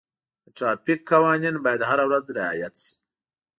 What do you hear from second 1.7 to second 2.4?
هره ورځ